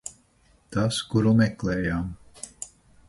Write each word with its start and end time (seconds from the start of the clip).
Tas, 0.75 0.97
kuru 1.11 1.35
meklējām. 1.43 2.11